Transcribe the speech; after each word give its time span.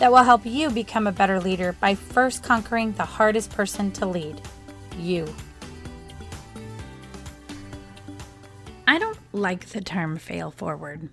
that 0.00 0.10
will 0.10 0.24
help 0.24 0.46
you 0.46 0.70
become 0.70 1.06
a 1.06 1.12
better 1.12 1.38
leader 1.38 1.74
by 1.78 1.94
first 1.94 2.42
conquering 2.42 2.92
the 2.92 3.04
hardest 3.04 3.50
person 3.50 3.92
to 3.92 4.06
lead 4.06 4.40
you. 4.98 5.32
I 8.88 8.98
don't 8.98 9.18
like 9.34 9.66
the 9.66 9.82
term 9.82 10.16
fail 10.16 10.50
forward. 10.50 11.10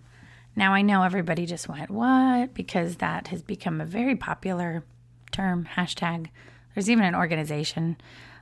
Now, 0.55 0.73
I 0.73 0.83
know 0.83 1.03
everybody 1.03 1.45
just 1.45 1.67
went, 1.67 1.91
what? 1.91 2.53
Because 2.53 2.95
that 2.95 3.27
has 3.27 3.43
become 3.43 3.81
a 3.81 3.85
very 3.85 4.15
popular 4.15 4.85
term, 5.33 5.67
hashtag. 5.75 6.29
There's 6.73 6.89
even 6.89 7.03
an 7.03 7.13
organization 7.13 7.97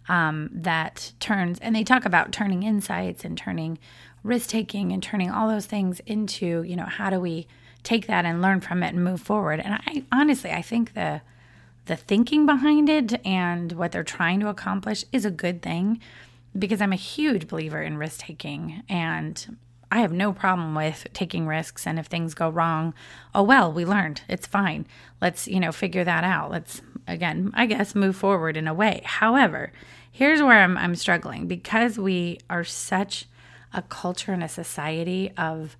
um, 0.07 0.51
that 0.53 1.11
turns, 1.19 1.57
and 1.59 1.75
they 1.75 1.83
talk 1.83 2.05
about 2.05 2.31
turning 2.31 2.61
insights 2.61 3.25
and 3.25 3.35
turning 3.35 3.79
risk 4.21 4.49
taking 4.49 4.91
and 4.91 5.01
turning 5.01 5.31
all 5.31 5.49
those 5.49 5.65
things 5.65 6.01
into, 6.05 6.61
you 6.61 6.75
know, 6.75 6.85
how 6.85 7.09
do 7.09 7.19
we 7.19 7.47
take 7.85 8.07
that 8.07 8.25
and 8.25 8.41
learn 8.41 8.59
from 8.59 8.83
it 8.83 8.93
and 8.93 9.03
move 9.03 9.21
forward. 9.21 9.61
And 9.61 9.75
I 9.75 10.03
honestly, 10.11 10.51
I 10.51 10.61
think 10.61 10.93
the 10.93 11.21
the 11.85 11.95
thinking 11.95 12.47
behind 12.47 12.89
it 12.89 13.23
and 13.25 13.71
what 13.73 13.91
they're 13.91 14.03
trying 14.03 14.39
to 14.39 14.49
accomplish 14.49 15.05
is 15.11 15.23
a 15.23 15.31
good 15.31 15.61
thing 15.61 16.01
because 16.57 16.81
I'm 16.81 16.93
a 16.93 16.97
huge 16.97 17.47
believer 17.47 17.81
in 17.81 17.97
risk 17.97 18.21
taking 18.21 18.81
and 18.89 19.57
I 19.91 19.99
have 19.99 20.11
no 20.11 20.33
problem 20.33 20.73
with 20.73 21.05
taking 21.13 21.45
risks 21.45 21.85
and 21.85 21.99
if 21.99 22.07
things 22.07 22.33
go 22.33 22.49
wrong, 22.49 22.95
oh 23.35 23.43
well, 23.43 23.71
we 23.71 23.85
learned. 23.85 24.21
It's 24.27 24.47
fine. 24.47 24.87
Let's, 25.21 25.47
you 25.47 25.59
know, 25.59 25.71
figure 25.71 26.03
that 26.03 26.23
out. 26.23 26.49
Let's 26.49 26.81
again, 27.07 27.51
I 27.53 27.67
guess 27.67 27.93
move 27.93 28.15
forward 28.15 28.57
in 28.57 28.67
a 28.67 28.73
way. 28.73 29.01
However, 29.05 29.71
here's 30.11 30.41
where 30.41 30.63
I'm 30.63 30.77
I'm 30.77 30.95
struggling 30.95 31.47
because 31.47 31.99
we 31.99 32.39
are 32.49 32.63
such 32.63 33.27
a 33.73 33.83
culture 33.83 34.33
and 34.33 34.43
a 34.43 34.49
society 34.49 35.31
of 35.37 35.77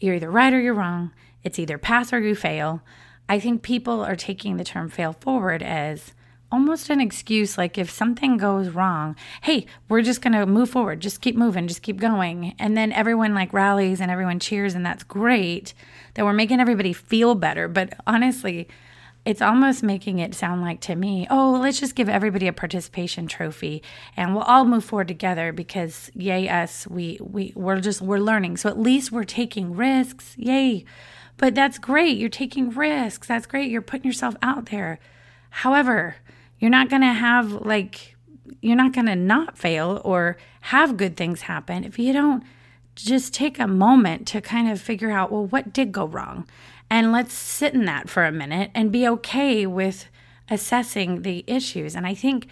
you're 0.00 0.14
either 0.14 0.30
right 0.30 0.52
or 0.52 0.60
you're 0.60 0.74
wrong. 0.74 1.12
It's 1.44 1.58
either 1.58 1.78
pass 1.78 2.12
or 2.12 2.20
you 2.20 2.34
fail. 2.34 2.82
I 3.28 3.38
think 3.38 3.62
people 3.62 4.02
are 4.04 4.16
taking 4.16 4.56
the 4.56 4.64
term 4.64 4.88
fail 4.88 5.12
forward 5.12 5.62
as 5.62 6.12
almost 6.52 6.90
an 6.90 7.00
excuse 7.00 7.56
like 7.56 7.78
if 7.78 7.88
something 7.88 8.36
goes 8.36 8.70
wrong 8.70 9.14
hey 9.42 9.64
we're 9.88 10.02
just 10.02 10.20
going 10.20 10.32
to 10.32 10.44
move 10.44 10.68
forward 10.68 10.98
just 10.98 11.20
keep 11.20 11.36
moving 11.36 11.68
just 11.68 11.82
keep 11.82 11.98
going. 11.98 12.54
And 12.58 12.76
then 12.76 12.90
everyone 12.92 13.34
like 13.34 13.52
rallies 13.52 14.00
and 14.00 14.10
everyone 14.10 14.40
cheers 14.40 14.74
and 14.74 14.84
that's 14.84 15.04
great 15.04 15.74
that 16.14 16.24
we're 16.24 16.32
making 16.32 16.60
everybody 16.60 16.92
feel 16.92 17.34
better. 17.34 17.68
But 17.68 17.94
honestly 18.06 18.68
it's 19.24 19.42
almost 19.42 19.82
making 19.82 20.18
it 20.18 20.34
sound 20.34 20.62
like 20.62 20.80
to 20.80 20.96
me 20.96 21.26
oh 21.30 21.52
let's 21.60 21.78
just 21.78 21.94
give 21.94 22.08
everybody 22.08 22.46
a 22.46 22.52
participation 22.52 23.26
trophy 23.26 23.82
and 24.16 24.34
we'll 24.34 24.44
all 24.44 24.64
move 24.64 24.84
forward 24.84 25.08
together 25.08 25.52
because 25.52 26.10
yay 26.14 26.48
us 26.48 26.86
we 26.86 27.18
we 27.20 27.52
we're 27.54 27.80
just 27.80 28.00
we're 28.00 28.18
learning 28.18 28.56
so 28.56 28.68
at 28.68 28.78
least 28.78 29.12
we're 29.12 29.24
taking 29.24 29.74
risks 29.76 30.34
yay 30.38 30.84
but 31.40 31.54
that's 31.54 31.78
great. 31.78 32.18
You're 32.18 32.28
taking 32.28 32.68
risks. 32.68 33.26
That's 33.26 33.46
great. 33.46 33.70
You're 33.70 33.80
putting 33.80 34.04
yourself 34.04 34.36
out 34.42 34.66
there. 34.66 34.98
However, 35.48 36.16
you're 36.58 36.70
not 36.70 36.90
going 36.90 37.00
to 37.00 37.14
have 37.14 37.52
like, 37.52 38.14
you're 38.60 38.76
not 38.76 38.92
going 38.92 39.06
to 39.06 39.16
not 39.16 39.56
fail 39.56 40.02
or 40.04 40.36
have 40.60 40.98
good 40.98 41.16
things 41.16 41.42
happen 41.42 41.82
if 41.82 41.98
you 41.98 42.12
don't 42.12 42.44
just 42.94 43.32
take 43.32 43.58
a 43.58 43.66
moment 43.66 44.26
to 44.28 44.40
kind 44.40 44.70
of 44.70 44.80
figure 44.80 45.10
out, 45.10 45.32
well, 45.32 45.46
what 45.46 45.72
did 45.72 45.92
go 45.92 46.06
wrong? 46.06 46.46
And 46.88 47.12
let's 47.12 47.32
sit 47.32 47.74
in 47.74 47.84
that 47.84 48.08
for 48.08 48.24
a 48.24 48.32
minute 48.32 48.70
and 48.74 48.90
be 48.90 49.06
okay 49.06 49.66
with 49.66 50.06
assessing 50.50 51.22
the 51.22 51.44
issues. 51.46 51.94
And 51.94 52.06
I 52.06 52.14
think 52.14 52.48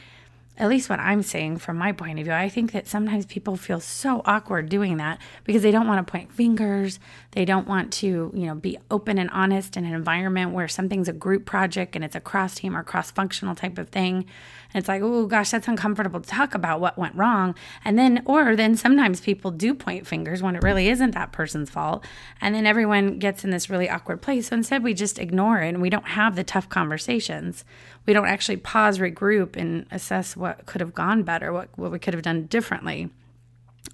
at 0.59 0.69
least 0.69 0.91
what 0.91 0.99
I'm 0.99 1.22
saying 1.22 1.59
from 1.59 1.76
my 1.76 1.93
point 1.93 2.19
of 2.19 2.25
view, 2.25 2.34
I 2.34 2.49
think 2.49 2.72
that 2.72 2.88
sometimes 2.88 3.26
people 3.26 3.56
feel 3.56 3.78
so 3.78 4.22
awkward 4.25 4.69
doing 4.69 4.97
that 4.97 5.21
because 5.44 5.62
they 5.62 5.71
don't 5.71 5.87
want 5.87 6.04
to 6.04 6.10
point 6.10 6.32
fingers. 6.32 6.99
They 7.31 7.44
don't 7.44 7.69
want 7.69 7.93
to, 7.94 8.32
you 8.34 8.47
know, 8.47 8.56
be 8.56 8.76
open 8.91 9.19
and 9.19 9.31
honest 9.31 9.76
in 9.76 9.84
an 9.84 9.94
environment 9.94 10.50
where 10.50 10.66
something's 10.66 11.09
a 11.09 11.12
group 11.12 11.44
project 11.44 11.94
and 11.94 12.05
it's 12.05 12.16
a 12.16 12.20
cross 12.20 12.56
team 12.56 12.76
or 12.76 12.82
cross 12.82 13.10
functional 13.12 13.55
type 13.55 13.78
of 13.78 13.91
thing. 13.91 14.25
And 14.74 14.80
it's 14.80 14.88
like, 14.88 15.02
oh 15.02 15.26
gosh, 15.26 15.50
that's 15.50 15.68
uncomfortable 15.68 16.20
to 16.20 16.28
talk 16.28 16.54
about 16.54 16.80
what 16.80 16.98
went 16.98 17.14
wrong. 17.14 17.54
And 17.84 17.98
then, 17.98 18.22
or 18.26 18.54
then 18.54 18.76
sometimes 18.76 19.20
people 19.20 19.50
do 19.50 19.74
point 19.74 20.06
fingers 20.06 20.42
when 20.42 20.56
it 20.56 20.62
really 20.62 20.88
isn't 20.88 21.12
that 21.12 21.32
person's 21.32 21.70
fault. 21.70 22.04
And 22.40 22.54
then 22.54 22.66
everyone 22.66 23.18
gets 23.18 23.44
in 23.44 23.50
this 23.50 23.70
really 23.70 23.88
awkward 23.88 24.20
place. 24.20 24.48
So 24.48 24.56
instead, 24.56 24.82
we 24.82 24.92
just 24.94 25.18
ignore 25.18 25.60
it 25.60 25.70
and 25.70 25.80
we 25.80 25.90
don't 25.90 26.08
have 26.08 26.36
the 26.36 26.44
tough 26.44 26.68
conversations 26.68 27.64
we 28.08 28.14
don't 28.14 28.26
actually 28.26 28.56
pause, 28.56 28.98
regroup, 28.98 29.54
and 29.54 29.84
assess 29.90 30.34
what 30.34 30.64
could 30.64 30.80
have 30.80 30.94
gone 30.94 31.24
better, 31.24 31.52
what, 31.52 31.68
what 31.76 31.92
we 31.92 31.98
could 31.98 32.14
have 32.14 32.22
done 32.22 32.46
differently. 32.46 33.10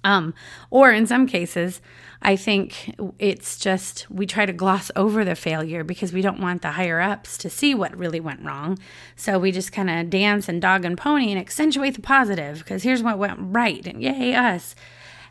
Um, 0.05 0.35
or 0.69 0.91
in 0.91 1.07
some 1.07 1.25
cases, 1.25 1.81
I 2.21 2.35
think 2.35 2.95
it's 3.17 3.57
just 3.57 4.09
we 4.09 4.27
try 4.27 4.45
to 4.45 4.53
gloss 4.53 4.91
over 4.95 5.25
the 5.25 5.35
failure 5.35 5.83
because 5.83 6.13
we 6.13 6.21
don't 6.21 6.39
want 6.39 6.61
the 6.61 6.71
higher 6.71 7.01
ups 7.01 7.39
to 7.39 7.49
see 7.49 7.73
what 7.73 7.97
really 7.97 8.19
went 8.19 8.45
wrong. 8.45 8.77
So 9.15 9.39
we 9.39 9.51
just 9.51 9.71
kind 9.71 9.89
of 9.89 10.11
dance 10.11 10.47
and 10.47 10.61
dog 10.61 10.85
and 10.85 10.95
pony 10.95 11.31
and 11.31 11.39
accentuate 11.39 11.95
the 11.95 12.01
positive 12.01 12.59
because 12.59 12.83
here's 12.83 13.01
what 13.01 13.17
went 13.17 13.39
right 13.39 13.85
and 13.87 14.01
yay 14.01 14.35
us. 14.35 14.75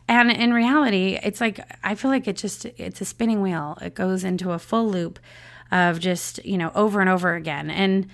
And 0.09 0.29
in 0.29 0.53
reality, 0.53 1.17
it's 1.23 1.39
like 1.39 1.61
I 1.81 1.95
feel 1.95 2.11
like 2.11 2.27
it 2.27 2.35
just 2.35 2.65
it's 2.65 2.99
a 2.99 3.05
spinning 3.05 3.41
wheel. 3.41 3.77
It 3.81 3.95
goes 3.95 4.25
into 4.25 4.51
a 4.51 4.59
full 4.59 4.89
loop 4.89 5.19
of 5.71 5.99
just, 6.01 6.43
you 6.45 6.57
know, 6.57 6.71
over 6.75 6.99
and 6.99 7.09
over 7.09 7.33
again. 7.33 7.69
And 7.69 8.07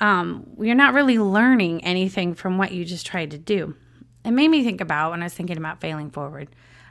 um, 0.00 0.50
you're 0.60 0.74
not 0.74 0.94
really 0.94 1.18
learning 1.18 1.84
anything 1.84 2.34
from 2.34 2.58
what 2.58 2.72
you 2.72 2.84
just 2.84 3.06
tried 3.06 3.30
to 3.30 3.38
do. 3.38 3.76
It 4.28 4.32
made 4.32 4.48
me 4.48 4.62
think 4.62 4.82
about 4.82 5.12
when 5.12 5.22
I 5.22 5.24
was 5.24 5.32
thinking 5.32 5.56
about 5.56 5.80
failing 5.80 6.10
forward. 6.10 6.48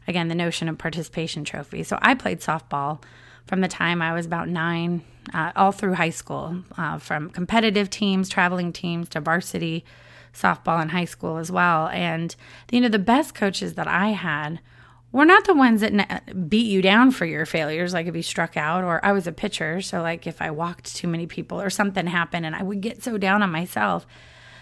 Again, 0.07 0.27
the 0.27 0.33
notion 0.33 0.67
of 0.67 0.79
participation 0.79 1.43
trophy. 1.43 1.83
So 1.83 1.99
I 2.01 2.15
played 2.15 2.39
softball 2.39 3.03
from 3.45 3.61
the 3.61 3.67
time 3.67 4.01
I 4.01 4.15
was 4.15 4.25
about 4.25 4.49
nine, 4.49 5.03
uh, 5.35 5.51
all 5.55 5.71
through 5.71 5.93
high 5.93 6.09
school, 6.09 6.63
uh, 6.79 6.97
from 6.97 7.29
competitive 7.29 7.91
teams, 7.91 8.27
traveling 8.27 8.73
teams 8.73 9.07
to 9.09 9.19
varsity 9.19 9.85
softball 10.33 10.81
in 10.81 10.89
high 10.89 11.05
school 11.05 11.37
as 11.37 11.51
well. 11.51 11.89
And 11.89 12.35
you 12.71 12.81
know, 12.81 12.89
the 12.89 12.97
best 12.97 13.35
coaches 13.35 13.75
that 13.75 13.87
I 13.87 14.09
had 14.09 14.59
we're 15.11 15.25
not 15.25 15.45
the 15.45 15.53
ones 15.53 15.81
that 15.81 16.49
beat 16.49 16.65
you 16.67 16.81
down 16.81 17.11
for 17.11 17.25
your 17.25 17.45
failures 17.45 17.93
like 17.93 18.07
if 18.07 18.15
you 18.15 18.21
struck 18.21 18.57
out 18.57 18.83
or 18.83 19.03
i 19.05 19.13
was 19.13 19.25
a 19.25 19.31
pitcher 19.31 19.81
so 19.81 20.01
like 20.01 20.27
if 20.27 20.41
i 20.41 20.51
walked 20.51 20.93
too 20.93 21.07
many 21.07 21.25
people 21.25 21.61
or 21.61 21.69
something 21.69 22.07
happened 22.07 22.45
and 22.45 22.53
i 22.53 22.61
would 22.61 22.81
get 22.81 23.01
so 23.01 23.17
down 23.17 23.41
on 23.41 23.49
myself 23.49 24.05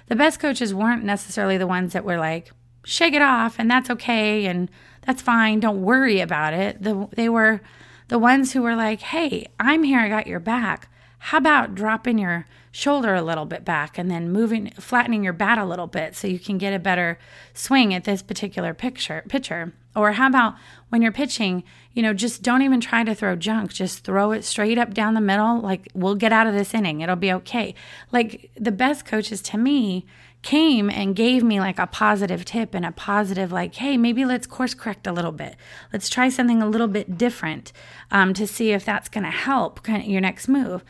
the 0.05 0.15
best 0.15 0.39
coaches 0.39 0.71
weren't 0.71 1.03
necessarily 1.03 1.57
the 1.57 1.65
ones 1.65 1.93
that 1.93 2.05
were 2.05 2.19
like 2.19 2.51
shake 2.85 3.13
it 3.13 3.21
off 3.21 3.55
and 3.57 3.69
that's 3.69 3.89
okay 3.89 4.45
and 4.45 4.69
that's 5.05 5.21
fine 5.21 5.59
don't 5.59 5.81
worry 5.81 6.19
about 6.19 6.53
it 6.53 6.81
the, 6.81 7.07
they 7.15 7.29
were 7.29 7.61
the 8.07 8.19
ones 8.19 8.53
who 8.53 8.61
were 8.61 8.75
like 8.75 9.01
hey 9.01 9.47
i'm 9.59 9.83
here 9.83 9.99
i 9.99 10.09
got 10.09 10.27
your 10.27 10.39
back 10.39 10.89
how 11.19 11.37
about 11.37 11.75
dropping 11.75 12.17
your 12.19 12.45
shoulder 12.71 13.15
a 13.15 13.21
little 13.21 13.45
bit 13.45 13.65
back 13.65 13.97
and 13.97 14.11
then 14.11 14.31
moving 14.31 14.69
flattening 14.71 15.23
your 15.23 15.33
bat 15.33 15.57
a 15.57 15.65
little 15.65 15.87
bit 15.87 16.15
so 16.15 16.27
you 16.27 16.39
can 16.39 16.57
get 16.57 16.73
a 16.73 16.79
better 16.79 17.17
swing 17.53 17.93
at 17.93 18.03
this 18.03 18.21
particular 18.21 18.73
picture 18.73 19.23
pitcher 19.27 19.73
or 19.95 20.11
how 20.13 20.27
about 20.27 20.55
when 20.89 21.01
you're 21.01 21.11
pitching, 21.11 21.63
you 21.93 22.03
know, 22.03 22.13
just 22.13 22.43
don't 22.43 22.61
even 22.61 22.81
try 22.81 23.03
to 23.03 23.15
throw 23.15 23.35
junk. 23.35 23.73
Just 23.73 24.03
throw 24.03 24.31
it 24.31 24.43
straight 24.43 24.77
up 24.77 24.93
down 24.93 25.13
the 25.13 25.21
middle. 25.21 25.61
Like, 25.61 25.87
we'll 25.93 26.15
get 26.15 26.33
out 26.33 26.47
of 26.47 26.53
this 26.53 26.73
inning. 26.73 27.01
It'll 27.01 27.15
be 27.15 27.31
okay. 27.31 27.73
Like, 28.11 28.51
the 28.55 28.71
best 28.71 29.05
coaches 29.05 29.41
to 29.43 29.57
me 29.57 30.05
came 30.45 30.91
and 30.91 31.15
gave 31.15 31.43
me 31.43 31.59
like 31.59 31.79
a 31.79 31.87
positive 31.87 32.45
tip 32.45 32.75
and 32.75 32.85
a 32.85 32.91
positive, 32.91 33.51
like, 33.51 33.73
hey, 33.73 33.97
maybe 33.97 34.23
let's 34.25 34.45
course 34.45 34.75
correct 34.75 35.07
a 35.07 35.11
little 35.11 35.31
bit. 35.31 35.55
Let's 35.91 36.07
try 36.07 36.29
something 36.29 36.61
a 36.61 36.69
little 36.69 36.87
bit 36.87 37.17
different 37.17 37.73
um, 38.11 38.31
to 38.35 38.45
see 38.45 38.71
if 38.71 38.85
that's 38.85 39.09
going 39.09 39.23
to 39.23 39.31
help 39.31 39.81
kind 39.81 40.03
of 40.03 40.07
your 40.07 40.21
next 40.21 40.47
move. 40.47 40.85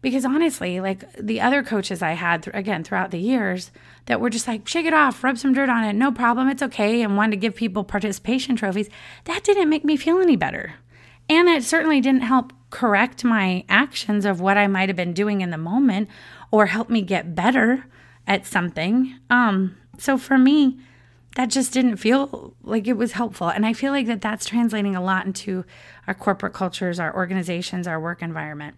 Because 0.00 0.24
honestly 0.24 0.80
like 0.80 1.10
the 1.16 1.40
other 1.40 1.62
coaches 1.62 2.02
i 2.02 2.10
had 2.10 2.42
th- 2.42 2.54
again 2.54 2.84
throughout 2.84 3.10
the 3.10 3.18
years 3.18 3.70
that 4.04 4.20
were 4.20 4.28
just 4.28 4.46
like 4.46 4.68
shake 4.68 4.84
it 4.84 4.92
off 4.92 5.24
rub 5.24 5.38
some 5.38 5.54
dirt 5.54 5.70
on 5.70 5.82
it 5.82 5.94
no 5.94 6.12
problem 6.12 6.46
it's 6.46 6.62
okay 6.62 7.00
and 7.00 7.16
wanted 7.16 7.30
to 7.30 7.38
give 7.38 7.54
people 7.54 7.84
participation 7.84 8.54
trophies 8.54 8.90
that 9.24 9.42
didn't 9.44 9.70
make 9.70 9.82
me 9.82 9.96
feel 9.96 10.18
any 10.20 10.36
better. 10.36 10.74
And 11.30 11.48
that 11.48 11.62
certainly 11.62 12.02
didn't 12.02 12.20
help 12.20 12.52
correct 12.68 13.24
my 13.24 13.64
actions 13.66 14.26
of 14.26 14.42
what 14.42 14.58
i 14.58 14.66
might 14.66 14.90
have 14.90 14.96
been 14.96 15.14
doing 15.14 15.40
in 15.40 15.48
the 15.48 15.56
moment 15.56 16.10
or 16.50 16.66
help 16.66 16.90
me 16.90 17.00
get 17.00 17.34
better 17.34 17.86
at 18.26 18.46
something 18.46 19.18
um 19.30 19.76
so 19.98 20.16
for 20.16 20.38
me 20.38 20.78
that 21.36 21.50
just 21.50 21.72
didn't 21.72 21.96
feel 21.96 22.54
like 22.62 22.86
it 22.86 22.96
was 22.96 23.12
helpful 23.12 23.48
and 23.48 23.66
i 23.66 23.72
feel 23.72 23.92
like 23.92 24.06
that 24.06 24.20
that's 24.20 24.46
translating 24.46 24.96
a 24.96 25.02
lot 25.02 25.26
into 25.26 25.64
our 26.06 26.14
corporate 26.14 26.52
cultures 26.52 26.98
our 26.98 27.14
organizations 27.14 27.86
our 27.86 28.00
work 28.00 28.22
environment 28.22 28.76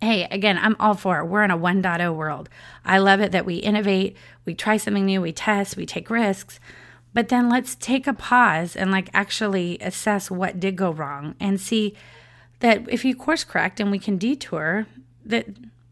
hey, 0.00 0.26
again, 0.30 0.58
I'm 0.58 0.76
all 0.80 0.94
for 0.94 1.20
it. 1.20 1.26
We're 1.26 1.42
in 1.42 1.50
a 1.50 1.58
1.0 1.58 2.14
world. 2.14 2.48
I 2.84 2.98
love 2.98 3.20
it 3.20 3.32
that 3.32 3.44
we 3.44 3.56
innovate, 3.56 4.16
we 4.44 4.54
try 4.54 4.76
something 4.76 5.04
new, 5.04 5.20
we 5.20 5.32
test, 5.32 5.76
we 5.76 5.86
take 5.86 6.10
risks. 6.10 6.58
But 7.12 7.28
then 7.28 7.48
let's 7.48 7.74
take 7.74 8.06
a 8.06 8.14
pause 8.14 8.76
and 8.76 8.90
like 8.90 9.10
actually 9.12 9.78
assess 9.80 10.30
what 10.30 10.60
did 10.60 10.76
go 10.76 10.90
wrong 10.90 11.34
and 11.40 11.60
see 11.60 11.94
that 12.60 12.88
if 12.88 13.04
you 13.04 13.16
course 13.16 13.42
correct 13.42 13.80
and 13.80 13.90
we 13.90 13.98
can 13.98 14.16
detour, 14.16 14.86
that 15.24 15.46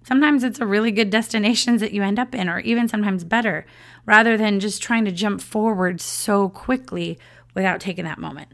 sometimes 0.08 0.42
it's 0.42 0.58
a 0.58 0.66
really 0.66 0.90
good 0.90 1.10
destinations 1.10 1.82
that 1.82 1.92
you 1.92 2.02
end 2.02 2.18
up 2.18 2.34
in, 2.34 2.48
or 2.48 2.60
even 2.60 2.88
sometimes 2.88 3.24
better, 3.24 3.66
rather 4.06 4.38
than 4.38 4.58
just 4.58 4.82
trying 4.82 5.04
to 5.04 5.12
jump 5.12 5.42
forward 5.42 6.00
so 6.00 6.48
quickly 6.48 7.18
without 7.54 7.78
taking 7.78 8.06
that 8.06 8.18
moment. 8.18 8.48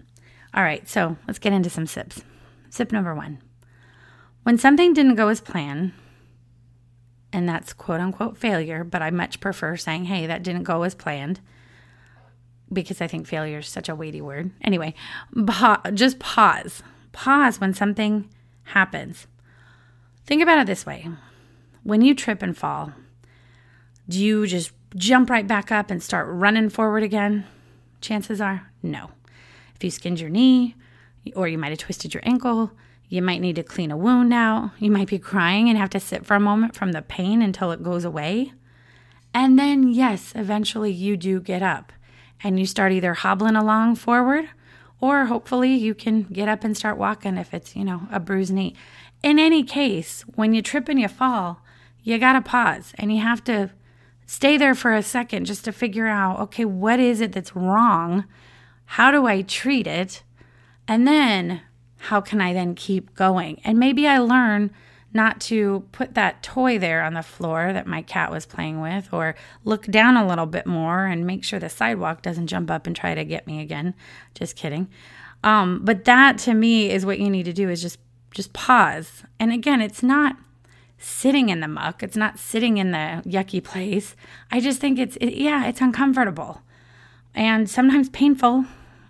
All 0.53 0.65
right, 0.65 0.87
so 0.89 1.17
let's 1.29 1.39
get 1.39 1.53
into 1.53 1.71
some 1.71 1.87
sips. 1.87 2.23
Sip 2.71 2.91
number 2.91 3.15
one. 3.15 3.39
When 4.43 4.59
something 4.59 4.93
didn't 4.93 5.15
go 5.15 5.29
as 5.29 5.41
planned, 5.41 5.93
and 7.33 7.49
that's 7.49 7.73
quote 7.73 8.00
unquote 8.00 8.37
failure, 8.37 8.83
but 8.83 9.00
I 9.00 9.11
much 9.11 9.39
prefer 9.39 9.77
saying, 9.77 10.07
hey, 10.07 10.27
that 10.27 10.43
didn't 10.43 10.65
go 10.65 10.83
as 10.83 10.97
planned 10.97 11.41
because 12.73 13.00
I 13.00 13.07
think 13.07 13.29
failure 13.29 13.59
is 13.59 13.69
such 13.69 13.89
a 13.89 13.95
weighty 13.95 14.21
word. 14.21 14.50
Anyway, 14.61 14.95
pa- 15.47 15.83
just 15.95 16.19
pause. 16.19 16.83
Pause 17.12 17.61
when 17.61 17.75
something 17.75 18.29
happens. 18.65 19.29
Think 20.27 20.43
about 20.43 20.59
it 20.59 20.67
this 20.67 20.85
way 20.85 21.09
when 21.85 22.03
you 22.03 22.15
trip 22.15 22.43
and 22.43 22.57
fall, 22.57 22.93
do 24.09 24.19
you 24.19 24.47
just 24.47 24.73
jump 24.97 25.31
right 25.31 25.47
back 25.47 25.71
up 25.71 25.91
and 25.91 26.03
start 26.03 26.27
running 26.29 26.69
forward 26.69 27.03
again? 27.03 27.47
Chances 28.01 28.41
are 28.41 28.71
no. 28.83 29.11
If 29.77 29.85
you 29.85 29.91
skinned 29.91 30.21
your 30.21 30.31
knee, 30.31 30.75
or 31.35 31.49
you 31.49 31.59
might 31.59 31.71
have 31.71 31.79
twisted 31.79 32.13
your 32.13 32.23
ankle, 32.27 32.73
you 33.09 33.23
might 33.23 33.41
need 33.41 33.57
to 33.57 33.63
clean 33.63 33.91
a 33.91 33.97
wound 33.97 34.33
out. 34.33 34.71
You 34.79 34.91
might 34.91 35.09
be 35.09 35.19
crying 35.19 35.69
and 35.69 35.79
have 35.79 35.91
to 35.91 36.01
sit 36.01 36.27
for 36.27 36.35
a 36.35 36.41
moment 36.41 36.75
from 36.75 36.93
the 36.93 37.03
pain 37.03 37.43
until 37.43 37.71
it 37.71 37.83
goes 37.83 38.05
away. 38.05 38.53
And 39.33 39.59
then, 39.59 39.89
yes, 39.89 40.33
eventually 40.35 40.93
you 40.93 41.17
do 41.17 41.41
get 41.41 41.63
up 41.63 41.93
and 42.43 42.59
you 42.59 42.67
start 42.67 42.93
either 42.93 43.15
hobbling 43.15 43.57
along 43.57 43.97
forward 43.97 44.49
or 45.01 45.27
hopefully 45.27 45.75
you 45.75 45.95
can 45.95 46.23
get 46.25 46.49
up 46.49 46.65
and 46.65 46.77
start 46.77 46.97
walking 46.97 47.37
if 47.37 47.53
it's, 47.53 47.75
you 47.75 47.85
know, 47.85 48.07
a 48.11 48.21
bruised 48.21 48.53
knee. 48.53 48.75
In 49.23 49.39
any 49.39 49.63
case, 49.65 50.23
when 50.35 50.55
you 50.55 50.63
trip 50.63 50.89
and 50.89 51.01
you 51.01 51.09
fall, 51.09 51.63
you 52.05 52.19
got 52.19 52.35
to 52.35 52.43
pause 52.43 52.93
and 52.97 53.12
you 53.12 53.21
have 53.21 53.43
to 53.45 53.71
stay 54.27 54.56
there 54.56 54.75
for 54.75 54.95
a 54.95 55.03
second 55.03 55.47
just 55.47 55.65
to 55.65 55.73
figure 55.73 56.06
out 56.06 56.39
okay, 56.39 56.65
what 56.65 57.01
is 57.01 57.21
it 57.21 57.33
that's 57.33 57.56
wrong? 57.56 58.25
How 58.85 59.11
do 59.11 59.27
I 59.27 59.43
treat 59.43 59.87
it? 59.87 60.23
And 60.87 61.09
then 61.09 61.62
how 61.97 62.21
can 62.21 62.41
I 62.41 62.53
then 62.53 62.75
keep 62.75 63.15
going? 63.15 63.61
And 63.65 63.79
maybe 63.79 64.06
I 64.06 64.19
learn 64.19 64.71
not 65.15 65.41
to 65.41 65.85
put 65.93 66.15
that 66.15 66.43
toy 66.43 66.79
there 66.79 67.03
on 67.03 67.15
the 67.15 67.23
floor 67.23 67.73
that 67.73 67.87
my 67.87 68.03
cat 68.03 68.33
was 68.33 68.45
playing 68.45 68.81
with, 68.81 69.09
or 69.12 69.37
look 69.65 69.87
down 69.87 70.17
a 70.17 70.27
little 70.27 70.45
bit 70.45 70.67
more 70.67 71.07
and 71.07 71.25
make 71.25 71.45
sure 71.45 71.61
the 71.61 71.69
sidewalk 71.69 72.21
doesn't 72.21 72.49
jump 72.49 72.69
up 72.69 72.87
and 72.87 72.97
try 72.97 73.15
to 73.15 73.25
get 73.25 73.47
me 73.47 73.61
again. 73.61 73.95
Just 74.35 74.57
kidding. 74.57 74.89
Um, 75.45 75.81
but 75.85 76.05
that 76.05 76.39
to 76.39 76.55
me 76.55 76.91
is 76.91 77.07
what 77.07 77.21
you 77.21 77.31
need 77.31 77.45
to 77.45 77.53
do 77.53 77.71
is 77.71 77.81
just 77.81 77.99
just 78.33 78.53
pause. 78.53 79.23
And 79.39 79.53
again, 79.53 79.81
it's 79.81 80.03
not 80.03 80.37
sitting 81.05 81.49
in 81.49 81.61
the 81.61 81.69
muck. 81.69 82.03
It's 82.03 82.17
not 82.17 82.39
sitting 82.39 82.79
in 82.79 82.91
the 82.91 83.23
yucky 83.27 83.62
place. 83.62 84.17
I 84.51 84.61
just 84.61 84.81
think 84.81 84.99
it's 84.99 85.17
it, 85.21 85.35
yeah, 85.35 85.67
it's 85.67 85.81
uncomfortable 85.81 86.62
and 87.35 87.69
sometimes 87.69 88.09
painful, 88.09 88.65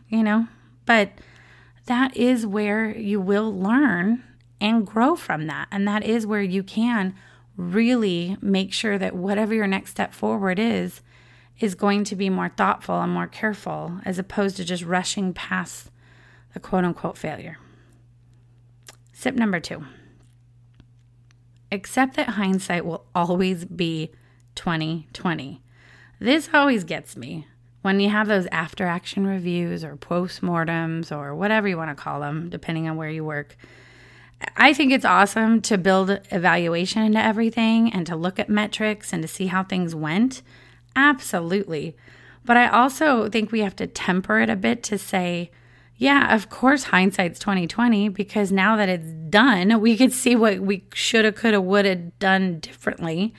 you 0.08 0.22
know, 0.22 0.48
but 0.86 1.10
that 1.86 2.16
is 2.16 2.46
where 2.46 2.96
you 2.96 3.20
will 3.20 3.52
learn 3.52 4.22
and 4.60 4.86
grow 4.86 5.14
from 5.14 5.46
that. 5.46 5.68
And 5.70 5.86
that 5.86 6.04
is 6.04 6.26
where 6.26 6.42
you 6.42 6.62
can 6.62 7.14
really 7.56 8.36
make 8.40 8.72
sure 8.72 8.98
that 8.98 9.14
whatever 9.14 9.54
your 9.54 9.66
next 9.66 9.90
step 9.90 10.14
forward 10.14 10.58
is, 10.58 11.02
is 11.60 11.74
going 11.74 12.02
to 12.04 12.16
be 12.16 12.30
more 12.30 12.48
thoughtful 12.48 13.00
and 13.00 13.12
more 13.12 13.28
careful 13.28 14.00
as 14.04 14.18
opposed 14.18 14.56
to 14.56 14.64
just 14.64 14.82
rushing 14.82 15.32
past 15.32 15.90
the 16.52 16.60
quote 16.60 16.84
unquote 16.84 17.18
failure. 17.18 17.58
Sip 19.12 19.34
number 19.34 19.60
two. 19.60 19.84
Accept 21.74 22.14
that 22.14 22.30
hindsight 22.30 22.86
will 22.86 23.04
always 23.16 23.64
be 23.64 24.12
2020. 24.54 25.60
This 26.20 26.48
always 26.54 26.84
gets 26.84 27.16
me 27.16 27.48
when 27.82 27.98
you 27.98 28.10
have 28.10 28.28
those 28.28 28.46
after 28.52 28.86
action 28.86 29.26
reviews 29.26 29.82
or 29.82 29.96
postmortems 29.96 31.10
or 31.10 31.34
whatever 31.34 31.66
you 31.66 31.76
want 31.76 31.90
to 31.90 32.00
call 32.00 32.20
them, 32.20 32.48
depending 32.48 32.88
on 32.88 32.96
where 32.96 33.10
you 33.10 33.24
work. 33.24 33.56
I 34.56 34.72
think 34.72 34.92
it's 34.92 35.04
awesome 35.04 35.60
to 35.62 35.76
build 35.76 36.20
evaluation 36.30 37.02
into 37.02 37.20
everything 37.20 37.92
and 37.92 38.06
to 38.06 38.14
look 38.14 38.38
at 38.38 38.48
metrics 38.48 39.12
and 39.12 39.20
to 39.22 39.28
see 39.28 39.48
how 39.48 39.64
things 39.64 39.96
went. 39.96 40.42
Absolutely. 40.94 41.96
But 42.44 42.56
I 42.56 42.68
also 42.68 43.28
think 43.28 43.50
we 43.50 43.60
have 43.60 43.74
to 43.76 43.88
temper 43.88 44.38
it 44.38 44.48
a 44.48 44.54
bit 44.54 44.84
to 44.84 44.96
say, 44.96 45.50
yeah, 46.04 46.34
of 46.34 46.50
course 46.50 46.84
hindsight's 46.84 47.38
2020 47.38 48.10
because 48.10 48.52
now 48.52 48.76
that 48.76 48.90
it's 48.90 49.10
done, 49.30 49.80
we 49.80 49.96
could 49.96 50.12
see 50.12 50.36
what 50.36 50.60
we 50.60 50.84
shoulda, 50.92 51.32
coulda, 51.32 51.62
woulda 51.62 51.96
done 51.96 52.60
differently. 52.60 53.32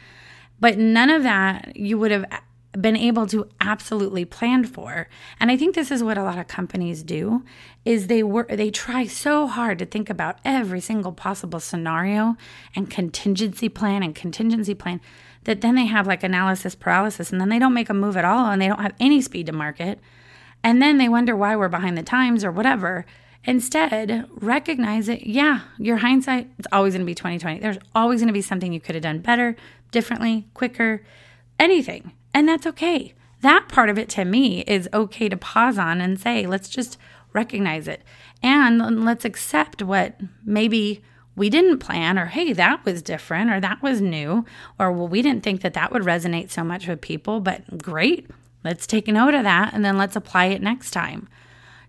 But 0.59 0.79
none 0.79 1.12
of 1.12 1.21
that 1.21 1.75
you 1.75 2.00
would 2.00 2.09
have 2.09 2.25
been 2.71 2.97
able 2.97 3.27
to 3.27 3.47
absolutely 3.62 4.25
plan 4.25 4.65
for. 4.65 5.07
And 5.39 5.51
I 5.51 5.57
think 5.57 5.75
this 5.75 5.91
is 5.91 6.01
what 6.01 6.17
a 6.17 6.23
lot 6.23 6.39
of 6.39 6.47
companies 6.47 7.03
do 7.03 7.44
is 7.85 8.07
they 8.07 8.23
work 8.23 8.50
they 8.50 8.71
try 8.71 9.06
so 9.06 9.45
hard 9.45 9.77
to 9.77 9.85
think 9.85 10.09
about 10.09 10.39
every 10.44 10.81
single 10.81 11.12
possible 11.12 11.59
scenario 11.59 12.35
and 12.75 12.89
contingency 12.89 13.69
plan 13.69 14.01
and 14.01 14.15
contingency 14.15 14.73
plan 14.73 15.00
that 15.44 15.62
then 15.62 15.75
they 15.75 15.85
have 15.85 16.07
like 16.07 16.23
analysis 16.23 16.73
paralysis 16.73 17.31
and 17.31 17.39
then 17.39 17.50
they 17.50 17.59
don't 17.59 17.75
make 17.75 17.91
a 17.91 17.94
move 17.94 18.17
at 18.17 18.25
all 18.25 18.47
and 18.47 18.59
they 18.59 18.67
don't 18.67 18.81
have 18.81 18.95
any 19.00 19.21
speed 19.21 19.45
to 19.45 19.51
market. 19.51 20.00
And 20.65 20.81
then 20.81 20.97
they 20.97 21.07
wonder 21.07 21.35
why 21.35 21.56
we're 21.56 21.69
behind 21.69 21.95
the 21.95 22.01
times 22.01 22.44
or 22.44 22.51
whatever. 22.51 23.06
Instead, 23.44 24.27
recognize 24.31 25.07
it. 25.07 25.27
Yeah, 25.27 25.59
your 25.77 25.97
hindsight 25.97 26.50
is 26.57 26.65
always 26.71 26.94
going 26.94 27.06
to 27.06 27.06
be 27.06 27.13
2020. 27.13 27.59
There's 27.59 27.77
always 27.94 28.19
going 28.19 28.29
to 28.29 28.33
be 28.33 28.41
something 28.41 28.73
you 28.73 28.81
could 28.81 28.95
have 28.95 29.03
done 29.03 29.19
better, 29.19 29.56
differently, 29.91 30.47
quicker, 30.56 31.03
anything. 31.59 32.13
And 32.33 32.50
that's 32.50 32.65
okay. 32.65 33.13
That 33.41 33.69
part 33.69 33.89
of 33.89 34.00
it 34.00 34.09
to 34.09 34.25
me 34.25 34.62
is 34.62 34.89
okay 34.91 35.29
to 35.29 35.38
pause 35.38 35.77
on 35.77 36.01
and 36.01 36.19
say, 36.19 36.47
let's 36.47 36.67
just 36.67 36.97
recognize 37.31 37.88
it. 37.88 38.01
And 38.41 39.06
let's 39.06 39.23
accept 39.23 39.83
what 39.83 40.19
maybe 40.44 41.03
we 41.35 41.51
didn't 41.51 41.77
plan, 41.77 42.17
or 42.17 42.25
hey, 42.25 42.53
that 42.53 42.84
was 42.86 43.03
different, 43.03 43.51
or 43.51 43.60
that 43.60 43.84
was 43.84 44.01
new, 44.01 44.45
or 44.79 44.91
well, 44.91 45.07
we 45.07 45.22
didn't 45.22 45.43
think 45.43 45.62
that 45.62 45.75
that 45.75 45.91
would 45.91 46.01
resonate 46.01 46.50
so 46.50 46.63
much 46.63 46.88
with 46.88 47.01
people, 47.01 47.39
but 47.39 47.77
great. 47.77 48.27
Let's 48.65 48.88
take 48.88 49.07
note 49.07 49.36
of 49.36 49.43
that 49.43 49.75
and 49.75 49.86
then 49.86 49.95
let's 49.95 50.15
apply 50.15 50.45
it 50.45 50.62
next 50.62 50.89
time. 50.89 51.29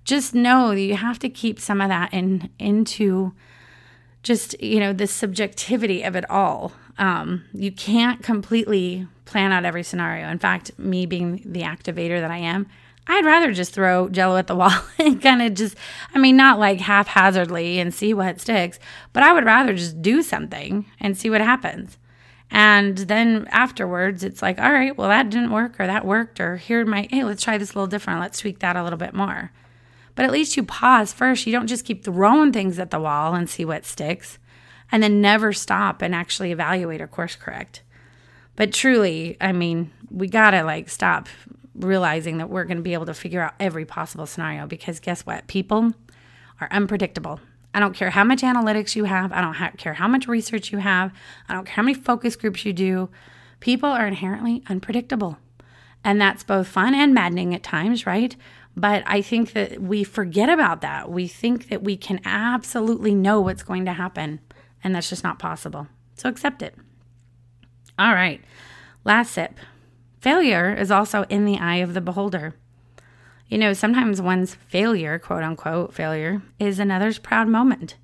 Just 0.04 0.34
know 0.34 0.68
that 0.68 0.80
you 0.80 0.94
have 0.94 1.18
to 1.20 1.30
keep 1.30 1.58
some 1.58 1.80
of 1.80 1.88
that 1.88 2.12
in 2.12 2.50
into 2.58 3.32
just, 4.22 4.60
you 4.60 4.78
know, 4.78 4.92
the 4.92 5.06
subjectivity 5.06 6.02
of 6.02 6.14
it 6.14 6.28
all. 6.30 6.72
Um, 6.98 7.44
you 7.54 7.72
can't 7.72 8.22
completely 8.22 9.08
plan 9.24 9.52
out 9.52 9.64
every 9.64 9.82
scenario. 9.82 10.28
In 10.28 10.38
fact, 10.38 10.78
me 10.78 11.06
being 11.06 11.40
the 11.46 11.62
activator 11.62 12.20
that 12.20 12.30
I 12.30 12.38
am, 12.38 12.66
I'd 13.06 13.24
rather 13.24 13.54
just 13.54 13.72
throw 13.72 14.10
jello 14.10 14.36
at 14.36 14.46
the 14.46 14.56
wall 14.56 14.78
and 14.98 15.22
kind 15.22 15.40
of 15.40 15.54
just, 15.54 15.76
I 16.14 16.18
mean, 16.18 16.36
not 16.36 16.58
like 16.58 16.80
haphazardly 16.80 17.78
and 17.78 17.94
see 17.94 18.12
what 18.12 18.40
sticks, 18.40 18.78
but 19.14 19.22
I 19.22 19.32
would 19.32 19.46
rather 19.46 19.74
just 19.74 20.02
do 20.02 20.22
something 20.22 20.84
and 21.00 21.16
see 21.16 21.30
what 21.30 21.40
happens. 21.40 21.96
And 22.50 22.96
then 22.96 23.48
afterwards, 23.50 24.22
it's 24.22 24.40
like, 24.40 24.60
all 24.60 24.72
right, 24.72 24.96
well, 24.96 25.08
that 25.08 25.30
didn't 25.30 25.50
work 25.50 25.80
or 25.80 25.86
that 25.86 26.06
worked, 26.06 26.40
or 26.40 26.56
here 26.56 26.84
my, 26.84 27.08
hey, 27.10 27.24
let's 27.24 27.42
try 27.42 27.58
this 27.58 27.72
a 27.72 27.74
little 27.74 27.88
different. 27.88 28.20
Let's 28.20 28.38
tweak 28.38 28.60
that 28.60 28.76
a 28.76 28.84
little 28.84 28.98
bit 28.98 29.14
more. 29.14 29.50
But 30.14 30.24
at 30.24 30.32
least 30.32 30.56
you 30.56 30.62
pause 30.62 31.12
first. 31.12 31.46
You 31.46 31.52
don't 31.52 31.66
just 31.66 31.84
keep 31.84 32.04
throwing 32.04 32.52
things 32.52 32.78
at 32.78 32.90
the 32.90 33.00
wall 33.00 33.34
and 33.34 33.50
see 33.50 33.64
what 33.64 33.84
sticks 33.84 34.38
and 34.90 35.02
then 35.02 35.20
never 35.20 35.52
stop 35.52 36.02
and 36.02 36.14
actually 36.14 36.52
evaluate 36.52 37.00
or 37.00 37.06
course 37.06 37.36
correct. 37.36 37.82
But 38.54 38.72
truly, 38.72 39.36
I 39.40 39.52
mean, 39.52 39.90
we 40.10 40.28
got 40.28 40.52
to 40.52 40.62
like 40.62 40.88
stop 40.88 41.28
realizing 41.74 42.38
that 42.38 42.48
we're 42.48 42.64
to 42.64 42.76
be 42.76 42.94
able 42.94 43.06
to 43.06 43.14
figure 43.14 43.42
out 43.42 43.54
every 43.60 43.84
possible 43.84 44.26
scenario 44.26 44.66
because 44.66 45.00
guess 45.00 45.26
what? 45.26 45.46
People 45.46 45.92
are 46.60 46.68
unpredictable. 46.70 47.40
I 47.76 47.78
don't 47.78 47.92
care 47.92 48.08
how 48.08 48.24
much 48.24 48.40
analytics 48.40 48.96
you 48.96 49.04
have. 49.04 49.32
I 49.32 49.42
don't 49.42 49.76
care 49.76 49.92
how 49.92 50.08
much 50.08 50.26
research 50.26 50.72
you 50.72 50.78
have. 50.78 51.12
I 51.46 51.52
don't 51.52 51.66
care 51.66 51.74
how 51.74 51.82
many 51.82 51.92
focus 51.92 52.34
groups 52.34 52.64
you 52.64 52.72
do. 52.72 53.10
People 53.60 53.90
are 53.90 54.06
inherently 54.06 54.62
unpredictable. 54.66 55.36
And 56.02 56.18
that's 56.18 56.42
both 56.42 56.68
fun 56.68 56.94
and 56.94 57.12
maddening 57.12 57.54
at 57.54 57.62
times, 57.62 58.06
right? 58.06 58.34
But 58.78 59.02
I 59.06 59.20
think 59.20 59.52
that 59.52 59.82
we 59.82 60.04
forget 60.04 60.48
about 60.48 60.80
that. 60.80 61.10
We 61.10 61.28
think 61.28 61.68
that 61.68 61.82
we 61.82 61.98
can 61.98 62.18
absolutely 62.24 63.14
know 63.14 63.42
what's 63.42 63.62
going 63.62 63.84
to 63.84 63.92
happen, 63.92 64.40
and 64.82 64.94
that's 64.94 65.10
just 65.10 65.22
not 65.22 65.38
possible. 65.38 65.86
So 66.14 66.30
accept 66.30 66.62
it. 66.62 66.74
All 67.98 68.14
right, 68.14 68.40
last 69.04 69.32
sip. 69.32 69.52
Failure 70.18 70.72
is 70.72 70.90
also 70.90 71.24
in 71.24 71.44
the 71.44 71.58
eye 71.58 71.76
of 71.76 71.92
the 71.92 72.00
beholder. 72.00 72.54
You 73.48 73.58
know, 73.58 73.72
sometimes 73.72 74.20
one's 74.20 74.54
failure, 74.54 75.18
quote 75.18 75.42
unquote, 75.42 75.94
failure, 75.94 76.42
is 76.58 76.78
another's 76.78 77.18
proud 77.18 77.48
moment. 77.48 77.96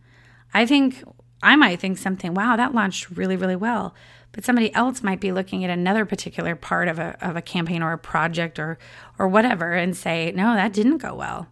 I 0.55 0.67
think 0.67 1.03
I 1.43 1.57
might 1.57 1.81
think 1.81 1.99
something, 1.99 2.35
wow, 2.35 2.57
that 2.57 2.75
launched 2.75 3.11
really, 3.11 3.37
really 3.37 3.57
well. 3.57 3.95
But 4.31 4.45
somebody 4.45 4.73
else 4.75 5.03
might 5.03 5.21
be 5.21 5.33
looking 5.33 5.65
at 5.65 5.71
another 5.71 6.07
particular 6.07 6.55
part 6.55 6.89
of 6.89 6.99
a, 6.99 7.17
of 7.21 7.37
a 7.37 7.43
campaign 7.43 7.83
or 7.83 7.93
a 7.93 7.99
project 7.99 8.59
or, 8.59 8.79
or 9.19 9.29
whatever 9.29 9.73
and 9.73 9.97
say, 9.97 10.33
no, 10.35 10.55
that 10.55 10.73
didn't 10.73 10.99
go 10.99 11.15
well. 11.15 11.49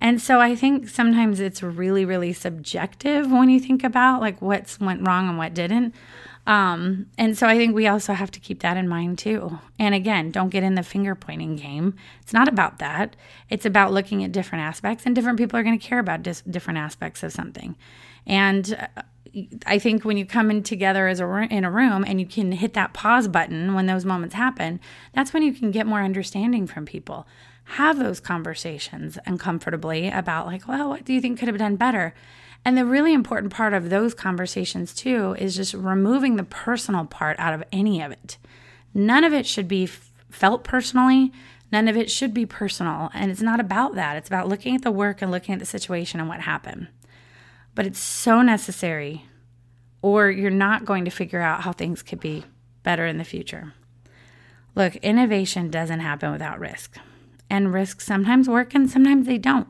And 0.00 0.20
so 0.20 0.40
I 0.40 0.54
think 0.54 0.88
sometimes 0.88 1.40
it's 1.40 1.62
really, 1.62 2.04
really 2.04 2.32
subjective 2.32 3.30
when 3.30 3.50
you 3.50 3.60
think 3.60 3.84
about 3.84 4.20
like 4.20 4.40
what's 4.40 4.80
went 4.80 5.06
wrong 5.06 5.28
and 5.28 5.38
what 5.38 5.54
didn't. 5.54 5.94
Um, 6.46 7.06
and 7.16 7.38
so 7.38 7.46
I 7.46 7.56
think 7.56 7.74
we 7.74 7.86
also 7.86 8.12
have 8.12 8.30
to 8.32 8.40
keep 8.40 8.60
that 8.60 8.76
in 8.76 8.88
mind 8.88 9.18
too. 9.18 9.58
And 9.78 9.94
again, 9.94 10.30
don't 10.30 10.50
get 10.50 10.62
in 10.62 10.74
the 10.74 10.82
finger 10.82 11.14
pointing 11.14 11.56
game. 11.56 11.94
It's 12.20 12.34
not 12.34 12.48
about 12.48 12.78
that. 12.78 13.16
It's 13.48 13.64
about 13.64 13.92
looking 13.92 14.22
at 14.22 14.32
different 14.32 14.64
aspects, 14.64 15.06
and 15.06 15.14
different 15.14 15.38
people 15.38 15.58
are 15.58 15.62
going 15.62 15.78
to 15.78 15.86
care 15.86 15.98
about 15.98 16.22
dis- 16.22 16.42
different 16.42 16.78
aspects 16.78 17.22
of 17.22 17.32
something. 17.32 17.76
And 18.26 18.76
uh, 18.96 19.02
I 19.66 19.78
think 19.78 20.04
when 20.04 20.16
you 20.16 20.26
come 20.26 20.50
in 20.50 20.62
together 20.62 21.08
as 21.08 21.18
a 21.20 21.46
in 21.50 21.64
a 21.64 21.70
room 21.70 22.04
and 22.06 22.20
you 22.20 22.26
can 22.26 22.52
hit 22.52 22.74
that 22.74 22.92
pause 22.92 23.26
button 23.26 23.74
when 23.74 23.86
those 23.86 24.04
moments 24.04 24.34
happen, 24.34 24.80
that's 25.12 25.32
when 25.32 25.42
you 25.42 25.52
can 25.52 25.70
get 25.70 25.86
more 25.86 26.02
understanding 26.02 26.66
from 26.66 26.84
people. 26.84 27.26
Have 27.64 27.98
those 27.98 28.20
conversations 28.20 29.18
uncomfortably 29.24 30.08
about 30.08 30.46
like, 30.46 30.68
well, 30.68 30.90
what 30.90 31.04
do 31.04 31.14
you 31.14 31.20
think 31.20 31.38
could 31.38 31.48
have 31.48 31.54
been 31.56 31.66
done 31.66 31.76
better? 31.76 32.14
And 32.64 32.78
the 32.78 32.86
really 32.86 33.12
important 33.12 33.52
part 33.52 33.74
of 33.74 33.90
those 33.90 34.14
conversations, 34.14 34.94
too, 34.94 35.36
is 35.38 35.54
just 35.54 35.74
removing 35.74 36.36
the 36.36 36.44
personal 36.44 37.04
part 37.04 37.38
out 37.38 37.52
of 37.52 37.62
any 37.70 38.00
of 38.00 38.10
it. 38.10 38.38
None 38.94 39.24
of 39.24 39.34
it 39.34 39.46
should 39.46 39.68
be 39.68 39.86
felt 40.30 40.64
personally. 40.64 41.30
None 41.70 41.88
of 41.88 41.96
it 41.96 42.10
should 42.10 42.32
be 42.32 42.46
personal. 42.46 43.10
And 43.12 43.30
it's 43.30 43.42
not 43.42 43.60
about 43.60 43.96
that. 43.96 44.16
It's 44.16 44.28
about 44.28 44.48
looking 44.48 44.74
at 44.74 44.82
the 44.82 44.90
work 44.90 45.20
and 45.20 45.30
looking 45.30 45.52
at 45.52 45.58
the 45.58 45.66
situation 45.66 46.20
and 46.20 46.28
what 46.28 46.40
happened. 46.40 46.88
But 47.74 47.86
it's 47.86 47.98
so 47.98 48.40
necessary, 48.40 49.26
or 50.00 50.30
you're 50.30 50.50
not 50.50 50.84
going 50.84 51.04
to 51.04 51.10
figure 51.10 51.40
out 51.40 51.62
how 51.62 51.72
things 51.72 52.02
could 52.02 52.20
be 52.20 52.44
better 52.82 53.04
in 53.04 53.18
the 53.18 53.24
future. 53.24 53.74
Look, 54.74 54.96
innovation 54.96 55.70
doesn't 55.70 56.00
happen 56.00 56.32
without 56.32 56.60
risk. 56.60 56.96
And 57.50 57.74
risks 57.74 58.06
sometimes 58.06 58.48
work 58.48 58.74
and 58.74 58.88
sometimes 58.88 59.26
they 59.26 59.38
don't. 59.38 59.68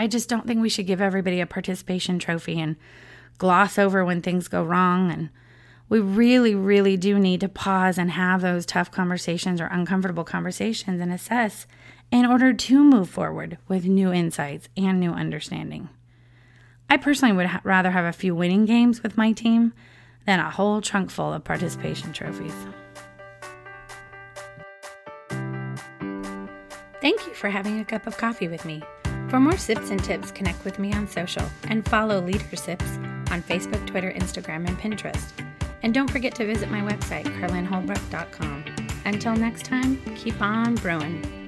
I 0.00 0.06
just 0.06 0.30
don't 0.30 0.46
think 0.46 0.62
we 0.62 0.70
should 0.70 0.86
give 0.86 1.02
everybody 1.02 1.42
a 1.42 1.46
participation 1.46 2.18
trophy 2.18 2.58
and 2.58 2.76
gloss 3.36 3.78
over 3.78 4.02
when 4.02 4.22
things 4.22 4.48
go 4.48 4.64
wrong. 4.64 5.10
And 5.10 5.28
we 5.90 6.00
really, 6.00 6.54
really 6.54 6.96
do 6.96 7.18
need 7.18 7.40
to 7.40 7.50
pause 7.50 7.98
and 7.98 8.12
have 8.12 8.40
those 8.40 8.64
tough 8.64 8.90
conversations 8.90 9.60
or 9.60 9.66
uncomfortable 9.66 10.24
conversations 10.24 11.02
and 11.02 11.12
assess 11.12 11.66
in 12.10 12.24
order 12.24 12.54
to 12.54 12.82
move 12.82 13.10
forward 13.10 13.58
with 13.68 13.84
new 13.84 14.10
insights 14.10 14.70
and 14.74 14.98
new 14.98 15.10
understanding. 15.10 15.90
I 16.88 16.96
personally 16.96 17.36
would 17.36 17.48
ha- 17.48 17.60
rather 17.62 17.90
have 17.90 18.06
a 18.06 18.16
few 18.16 18.34
winning 18.34 18.64
games 18.64 19.02
with 19.02 19.18
my 19.18 19.32
team 19.32 19.74
than 20.24 20.40
a 20.40 20.48
whole 20.48 20.80
trunk 20.80 21.10
full 21.10 21.34
of 21.34 21.44
participation 21.44 22.14
trophies. 22.14 22.54
Thank 27.02 27.26
you 27.26 27.34
for 27.34 27.50
having 27.50 27.78
a 27.80 27.84
cup 27.84 28.06
of 28.06 28.16
coffee 28.16 28.48
with 28.48 28.64
me. 28.64 28.82
For 29.30 29.38
more 29.38 29.56
sips 29.56 29.90
and 29.90 30.02
tips, 30.02 30.32
connect 30.32 30.64
with 30.64 30.80
me 30.80 30.92
on 30.92 31.06
social 31.06 31.44
and 31.68 31.88
follow 31.88 32.20
Leader 32.20 32.56
Sips 32.56 32.96
on 33.30 33.44
Facebook, 33.44 33.86
Twitter, 33.86 34.12
Instagram, 34.12 34.66
and 34.66 34.76
Pinterest. 34.76 35.30
And 35.84 35.94
don't 35.94 36.10
forget 36.10 36.34
to 36.34 36.44
visit 36.44 36.68
my 36.68 36.80
website, 36.80 37.26
carlinholbrook.com. 37.38 38.64
Until 39.04 39.36
next 39.36 39.64
time, 39.64 40.02
keep 40.16 40.42
on 40.42 40.74
brewing. 40.74 41.39